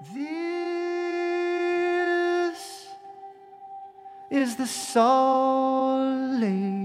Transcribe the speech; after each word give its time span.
This 0.00 0.14
is 4.30 4.54
the 4.54 4.64
Lake. 6.38 6.78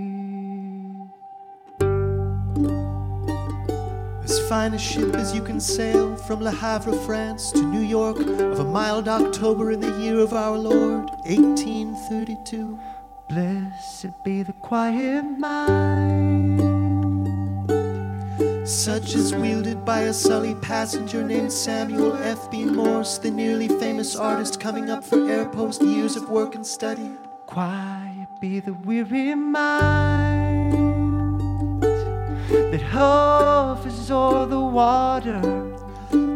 As 4.24 4.40
fine 4.50 4.74
a 4.74 4.80
ship 4.80 5.14
as 5.14 5.36
you 5.36 5.44
can 5.44 5.60
sail 5.60 6.16
from 6.16 6.42
Le 6.42 6.52
Havre, 6.52 6.94
France 7.06 7.52
to 7.52 7.62
New 7.62 7.82
York 7.82 8.18
of 8.18 8.60
a 8.60 8.64
mild 8.64 9.08
October 9.08 9.72
in 9.72 9.80
the 9.80 9.96
year 10.00 10.18
of 10.18 10.34
our 10.34 10.58
Lord, 10.58 11.12
1832. 11.26 12.80
Blessed 13.30 14.08
be 14.24 14.42
the 14.42 14.54
quiet 14.54 15.24
mind, 15.38 16.73
such 18.66 19.16
as 19.16 19.36
wielded 19.36 19.84
by 19.84 20.02
a 20.02 20.14
Sully 20.14 20.56
passenger 20.56 21.22
named 21.24 21.52
Samuel 21.52 22.14
F. 22.16 22.50
B. 22.50 22.64
Morse, 22.64 23.18
the 23.18 23.30
nearly 23.30 23.68
famous 23.68 24.16
artist 24.16 24.60
coming 24.60 24.90
up 24.90 25.04
for 25.04 25.30
air 25.30 25.46
post 25.50 25.82
years 25.82 26.16
of 26.16 26.30
work 26.30 26.56
and 26.56 26.66
study. 26.66 27.12
Quiet 27.46 28.30
be 28.40 28.62
the 28.62 28.74
weary 28.74 29.36
mind 29.36 30.74
that 32.50 32.82
hovers 32.82 34.10
o'er 34.10 34.46
the 34.46 34.60
water. 34.60 35.42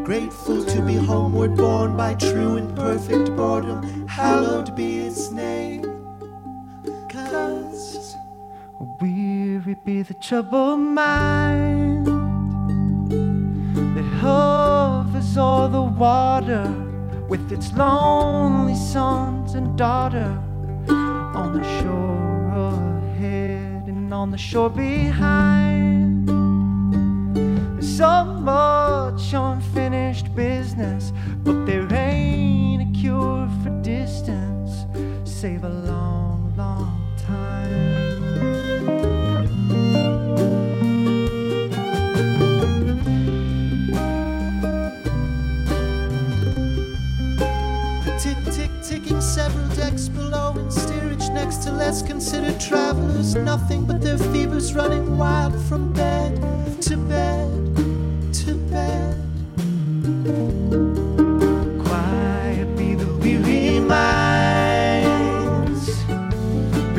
Grateful 0.04 0.66
to 0.66 0.82
be 0.82 0.96
homeward 0.96 1.56
borne 1.56 1.96
by 1.96 2.14
true 2.16 2.58
and 2.58 2.76
perfect 2.76 3.36
boredom, 3.38 4.06
hallowed 4.08 4.76
be 4.76 4.97
be 9.88 10.02
the 10.02 10.14
troubled 10.16 10.82
mind 10.82 12.06
that 13.96 14.04
hovers 14.20 15.38
o'er 15.38 15.70
the 15.70 15.82
water 15.82 16.66
with 17.30 17.50
its 17.54 17.72
lonely 17.72 18.76
sons 18.76 19.54
and 19.54 19.78
daughter 19.78 20.30
on 20.90 21.54
the 21.54 21.64
shore 21.80 22.98
ahead 23.14 23.88
and 23.88 24.14
on 24.14 24.30
the 24.30 24.38
shore 24.38 24.70
behind. 24.70 26.28
There's 27.78 27.98
so 27.98 28.26
much 28.26 29.34
unfinished 29.34 30.36
business, 30.36 31.14
but 31.46 31.66
there 31.66 31.88
ain't 31.94 32.82
a 32.82 33.00
cure 33.00 33.48
for 33.64 33.70
distance. 33.82 34.86
Save 35.24 35.64
a 35.64 35.70
long, 35.70 35.97
to 51.68 51.74
less 51.74 52.02
considered 52.02 52.60
travelers. 52.62 53.36
Nothing 53.36 53.86
but 53.86 54.02
their 54.02 54.18
fevers 54.18 54.74
running 54.74 55.18
wild 55.18 55.54
from 55.68 55.92
bed 55.92 56.34
to 56.84 56.96
bed 56.96 57.50
to 58.34 58.56
bed. 58.72 59.16
Quiet 61.86 62.70
be 62.78 62.96
the 62.96 63.08
weary 63.22 63.82
minds 63.82 64.24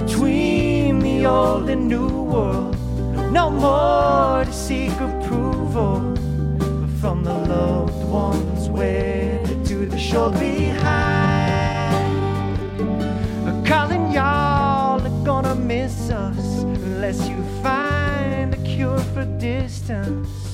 between 0.00 0.98
the 0.98 1.24
old 1.24 1.70
and 1.70 1.88
new 1.88 2.08
world. 2.32 2.76
No 3.32 3.50
more 3.50 4.44
to 4.44 4.52
seek 4.52 4.92
approval 5.00 6.14
from 7.00 7.24
the 7.24 7.32
loved 7.54 8.04
ones 8.04 8.68
wedded 8.68 9.64
to 9.64 9.86
the 9.86 9.98
shore 9.98 10.30
behind. 10.32 10.87
For 19.68 19.92
distance. 19.92 20.47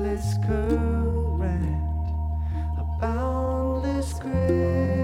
Ceaseless 0.00 0.38
current, 0.46 2.08
a 2.78 2.84
boundless 3.00 4.14
grave. 4.14 4.98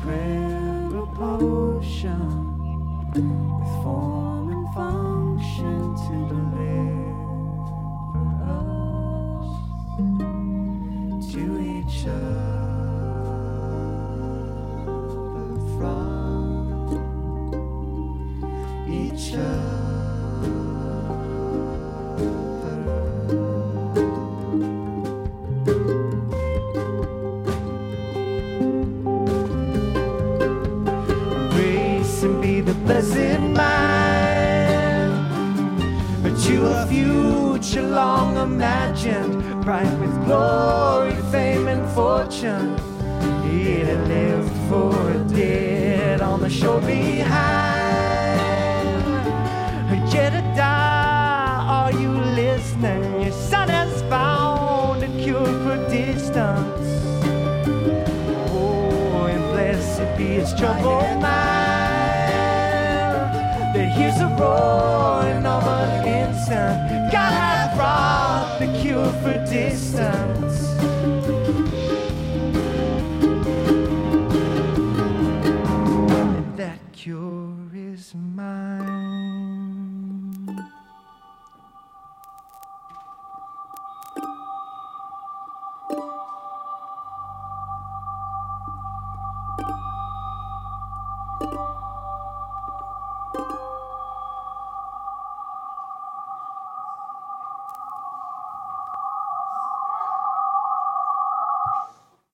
prayer 0.00 0.88
a 0.96 1.06
potion 1.14 2.20
with 3.12 3.82
form 3.82 4.48
and 4.50 4.66
function 4.74 5.94
to 5.94 6.14
deliver 6.34 7.14
us 8.50 9.48
to 11.32 11.42
each 11.60 12.06
other 12.06 12.49
future 37.60 37.82
long 37.82 38.38
imagined, 38.38 39.62
bright 39.62 39.92
with 39.98 40.24
glory, 40.24 41.14
fame, 41.30 41.68
and 41.68 41.86
fortune. 41.90 42.74
It 43.44 43.86
had 43.86 44.08
lived 44.08 44.52
for 44.70 45.10
a 45.10 45.18
dead 45.24 46.22
on 46.22 46.40
the 46.40 46.48
shore 46.48 46.80
behind. 46.80 48.00
Jedediah, 50.10 51.60
are 51.78 51.92
you 51.92 52.10
listening? 52.10 53.22
Your 53.22 53.32
son 53.32 53.68
has 53.68 54.00
found 54.02 55.02
a 55.02 55.08
cure 55.22 55.44
for 55.44 55.76
distance. 55.90 56.88
Oh, 58.52 59.26
and 59.28 59.44
blessed 59.52 60.16
be 60.16 60.24
his 60.24 60.54
troubled 60.54 61.20
mind 61.20 62.30
that 63.74 63.92
hears 63.94 64.18
a 64.18 64.28
roaring 64.40 65.44
of 65.44 65.62
an 65.66 66.06
instant. 66.08 66.99
Distance. 69.50 70.68
And 76.12 76.56
that 76.56 76.78
cure 76.92 77.56
is 77.74 78.14
mine. 78.14 79.10